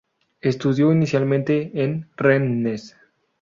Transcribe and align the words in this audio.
Estudió 0.39 0.91
inicialmente 0.91 1.69
en 1.75 2.09
Rennes. 2.17 2.95